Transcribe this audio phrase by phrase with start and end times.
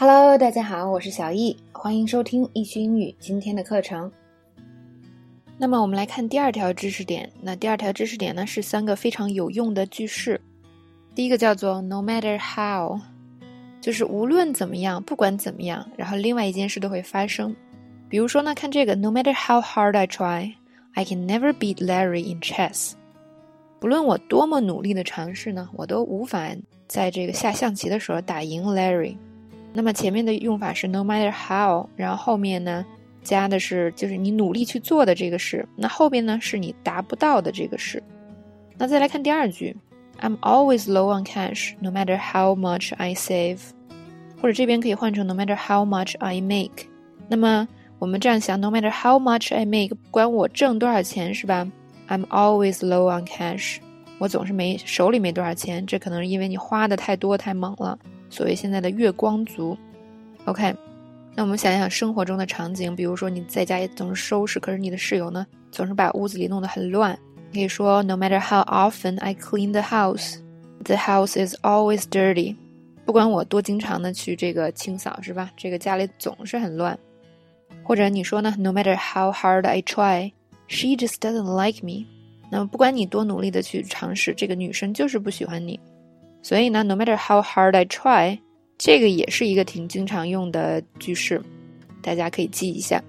[0.00, 4.08] Hello，大家好，我是小易，欢迎收听易趣英语今天的课程。
[5.58, 7.28] 那么我们来看第二条知识点。
[7.42, 10.40] 那第二条知识点呢是三个非常有用的句式。
[11.16, 13.00] 第一个叫做 No matter how，
[13.80, 17.52] 就是无论怎么样，不管怎么样，然后另外一件事都会发生。
[18.08, 22.92] 比如说呢，看这个 No matter how hard I try，I can never beat Larry in chess。
[23.80, 26.46] 不论我多么努力的尝试呢，我都无法
[26.86, 29.16] 在这个下象棋的时候打赢 Larry。
[29.72, 32.84] 那么前面的用法是 No matter how，然后后面呢？
[33.20, 38.02] 加的是就是你努力去做的这个事，那后边呢是你达不到的这个事。
[38.78, 39.76] 那再来看第二句
[40.22, 43.58] ，I'm always low on cash, no matter how much I save。
[44.40, 46.86] 或者这边可以换成 No matter how much I make。
[47.28, 51.70] 那么我们这样想，No matter how much I make，不管我挣多少钱是吧
[52.08, 53.78] ？I'm always low on cash。
[54.18, 57.98] 我总是没手里没多少钱，这可能是因为你花的太多太猛了，
[58.30, 59.76] 所谓现在的月光族。
[60.44, 60.74] OK。
[61.34, 67.16] 那我们想一想生活中的场景，比如说你在家也总是收拾，可是你的室友呢总是把屋子里弄得很乱。
[67.52, 70.38] 你可以说，No matter how often I clean the house,
[70.82, 72.56] the house is always dirty。
[73.04, 75.52] 不管我多经常的去这个清扫，是吧？
[75.56, 76.98] 这个家里总是很乱。
[77.84, 80.32] 或者你说呢？No matter how hard I try,
[80.66, 82.06] she just doesn't like me。
[82.50, 85.78] 那么不管你多努力的去尝试，这个女生就是不喜欢你。
[86.42, 88.38] 所以呢，No matter how hard I try。
[88.78, 91.42] 这个也是一个挺经常用的句式，
[92.00, 93.02] 大家可以记一下。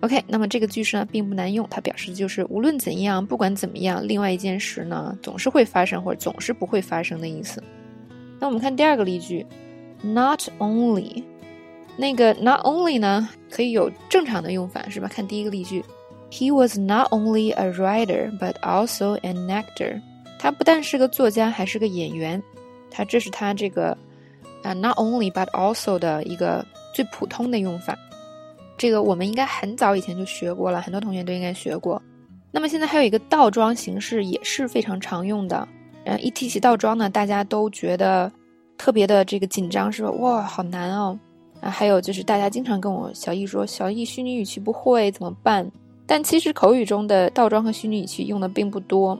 [0.00, 7.60] OK，那么这个句式呢并不难用，它表示就是无论怎样，不管怎么样，另外一件事呢总是会发生或者总是不会发生的意思。
[8.38, 9.44] 那我们看第二个例句
[10.00, 11.24] ，Not only，
[11.96, 15.08] 那个 Not only 呢可以有正常的用法是吧？
[15.08, 15.84] 看第一个例句
[16.30, 20.00] ，He was not only a writer but also an actor。
[20.38, 22.40] 他不但是个作家，还是个演员。
[22.90, 23.96] 他这是他这个。
[24.64, 27.96] 啊，not only but also 的一个最普通的用法，
[28.76, 32.02] 这个我们应该很早以前就学过了，很多同学都应该学过。
[32.50, 35.66] 那么现在还有一个倒装形式也是非常常用的。
[36.06, 38.30] 嗯，一提起倒装呢，大家都觉得
[38.76, 40.10] 特别的这个紧张，是吧？
[40.10, 41.16] 哇，好难哦！
[41.60, 45.70] 啊，还有就是大家经常跟我小易说，小易虚拟语气不会怎么办？
[46.04, 49.16] 但其实口语中的倒装和虚拟语气用的并不多。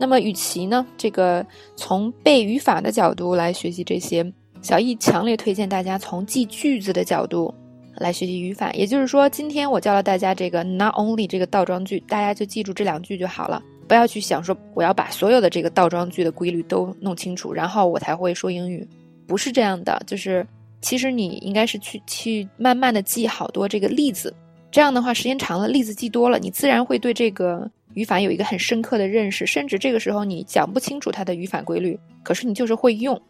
[0.00, 1.46] 那么与其呢，这个
[1.76, 4.32] 从背语法的角度来学习这些。
[4.62, 7.54] 小易强烈推荐大家从记句子的角度
[7.96, 18.86] 来学习语法，也就是说，今天我教了大家这个 not only 这个倒装句，大家就记住这两句就好了，不要去想说我要把所有的这个倒装句的规律都弄清楚，然后我才会说英语，
[19.26, 19.98] 不是这样的。
[20.06, 20.46] 就是
[20.82, 24.34] 其实你应该是去去慢慢的记好多这个例子，
[24.70, 33.20] 这样的话时间长了，例子记多了，你自然会对这个语法有一个很深刻的认识，甚至这个时候你讲不清楚它的语法规律，可是你就是会用。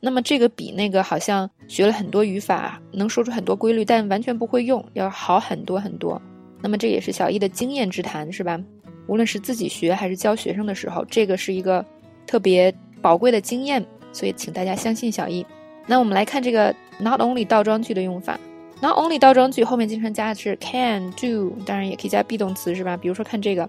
[0.00, 6.20] 那么这个比那个好像学了很多语法，能说出很多规律，但完全不会用，要好很多很多。
[6.62, 8.58] 那么这也是小易的经验之谈，是吧？
[9.06, 11.84] 无论是自己学还是教学生的时候，这个是一个
[12.26, 12.72] 特别
[13.02, 15.44] 宝贵的经验，所以请大家相信小易。
[15.86, 18.38] 那我们来看这个 not only 倒装句的用法。
[18.82, 22.96] not only 倒装句后面经常加的是 can do，当然也可以加 be 动词，是吧？
[22.96, 23.68] 比如说看这个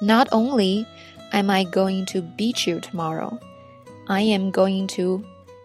[0.00, 0.84] ，not only
[1.30, 5.22] am I going to beat you tomorrow，I am going to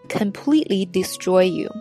[0.07, 1.71] completely destroy you。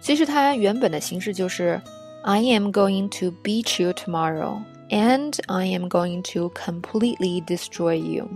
[0.00, 1.80] 其实它原本的形式就是
[2.22, 8.28] I am going to beat you tomorrow and I am going to completely destroy you。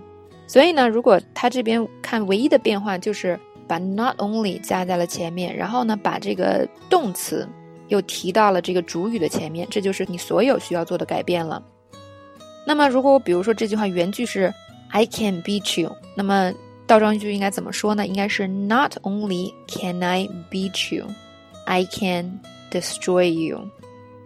[0.46, 3.38] 所以呢，如果它这边看唯一的变化就是
[3.68, 7.48] 把 not only 加在了前面，然后呢把这个动词
[7.86, 11.62] 又提到了这个主语的前面，这就是你所有需要做的改变了。
[12.65, 14.53] 那么如果我比如说这句话原句是
[14.89, 16.53] I can beat you，那么
[16.87, 18.07] 倒装句应该怎么说呢？
[18.07, 21.05] 应该是 Not only can I beat you,
[21.65, 22.39] I can
[22.71, 23.67] destroy you.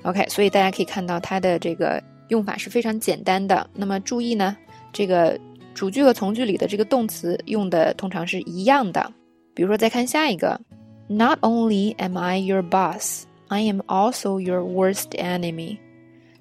[0.03, 3.69] OK，所以大家可以看到它的这个用法是非常简单的。
[3.73, 4.55] 那么注意呢，
[4.93, 5.37] 这个
[5.73, 9.11] 主句和从句里的这个动词用的通常是一样的。
[9.53, 10.59] 比如说，再看下一个
[11.07, 15.77] ，Not only am I your boss, I am also your worst enemy.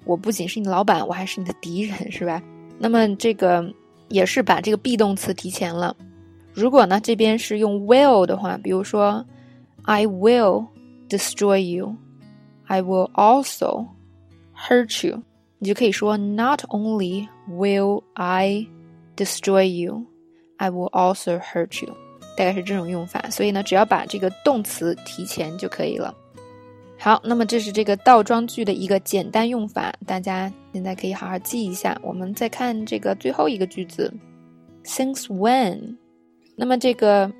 [0.09, 2.41] 我不仅是你的老板，我还是你的敌人，是吧？
[2.79, 3.63] 那么这个
[4.07, 5.95] 也是把这个 be 动词提前了。
[6.51, 9.23] 如果呢，这边是用 will 的话，比如说
[9.83, 10.65] ，I will
[11.09, 11.95] destroy you,
[12.65, 13.85] I will also
[14.57, 15.21] hurt you，
[15.59, 18.65] 你就可以说，Not only will I
[19.15, 20.07] destroy you,
[20.57, 21.93] I will also hurt you，
[22.35, 23.29] 大概是这种用法。
[23.29, 26.11] 所以呢，只要把这个动词提前就可以了。
[27.01, 31.97] 好，那么这是这个倒装句的一个简单用法，大家现在可以好好记一下。
[32.03, 34.13] 我们再看这个最后一个句子
[34.83, 35.95] ，Since when？
[36.57, 37.31] 那么这个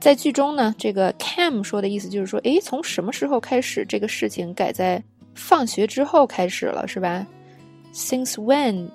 [0.00, 5.00] 在剧中呢，这个 Cam 说的意思就是说，诶，从什么时候开始这个事情改在
[5.36, 7.24] 放学之后开始了，是吧
[7.92, 8.88] ？Since when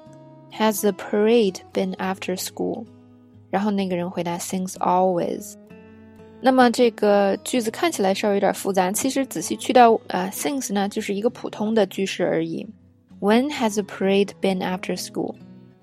[0.51, 2.83] has the parade been after school？
[3.49, 5.53] 然后那个人回答，Since always。
[6.41, 12.65] 那么这个句子看起来稍微有点复杂，其实仔细去掉啊，since 呢就是一个普通的句式而已。
[13.19, 15.35] When has the parade been after school？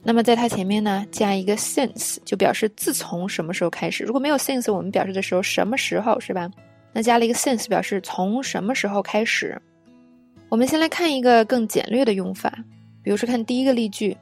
[0.02, 4.04] 那么在它前面呢加一个 since，就表示自从什么时候开始。
[4.04, 6.50] 如果没有 since，我们表示的时候什么时候是吧？
[6.92, 9.60] 那加了一个 since，表示从什么时候开始。
[10.48, 12.50] 我们先来看一个更简略的用法，
[13.02, 14.16] 比如说看第一个例句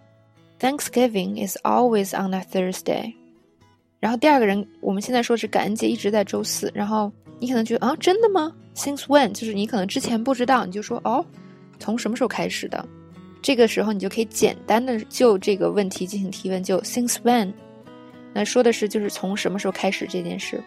[0.58, 3.14] ：Thanksgiving is always on a Thursday。
[4.04, 6.70] 然后第二个人，我们现在说是感恩节一直在周四。
[6.74, 9.32] 然后你可能觉得啊，真的吗？Since when？
[9.32, 11.24] 就是你可能之前不知道，你就说哦，
[11.78, 12.86] 从什么时候开始的？
[13.40, 17.50] 这个时候你就可以简单的就这个问题进行提问，就 Since when？
[18.34, 20.62] 那说的是就是从什么时候开始这件事。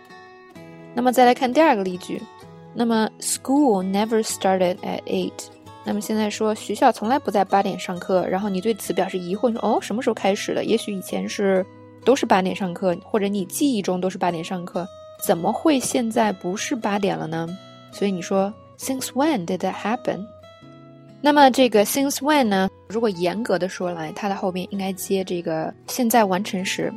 [0.95, 2.19] 那么再来看第二个例句，
[2.73, 5.31] 那么 School never started at eight。
[5.85, 10.65] 那么现在说学校从来不在八点上课，然后你对此表示疑惑，说哦，什么时候开始的？
[10.65, 11.63] 也许以前是。
[12.07, 14.87] 都是八点上课，或者你记忆中都是八点上课，
[15.21, 17.45] 怎么会现在不是八点了呢？
[17.91, 20.25] 所以你说 Since when did that happen？
[21.19, 22.69] 那么这个 Since when 呢？
[22.87, 26.93] 如果严格的说来，它的后边应该接这个现在完成时。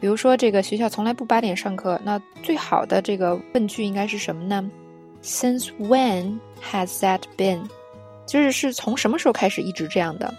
[0.00, 4.68] 比如说这个学校从来不八点上课，那最好的这个问句应该是什么呢
[5.22, 7.60] ？Since when has that been？
[8.26, 10.34] 就是是从什么时候开始一直这样的？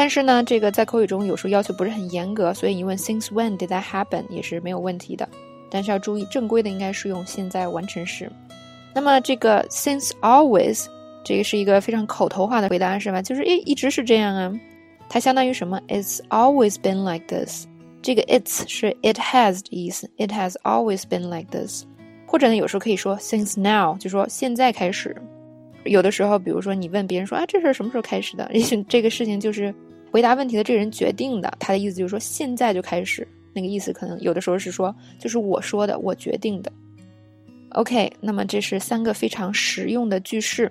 [0.00, 5.28] 但是呢，这个在口语中有时候要求不是很严格，所以你问 Since when did that happen 也是没有问题的。
[5.70, 8.32] 但是要注意，正规的应该是用现在完成时。
[8.94, 10.86] 那么这个 Since always
[11.22, 13.20] 这个是一个非常口头化的回答，是吧？
[13.20, 14.50] 就是诶，一直是这样啊。
[15.10, 17.66] 它相当于什么？It's always been like this。
[18.00, 21.84] 这个 It's 是 It has 的意思，It has always been like this。
[22.26, 25.14] 或者呢，有时候可以说 Since now，就说现在开始。
[25.84, 28.50] 有的时候，比如说你问别人说啊，这事什么时候开始的？
[28.88, 29.74] 这个事情就是
[30.10, 31.52] 回答问题的这人决定的。
[31.58, 36.72] 他的意思就是说现在就开始，那个意思可能有的时候是说就是我说的，我决定的。
[37.70, 40.70] OK，那么这是三个非常实用的句式。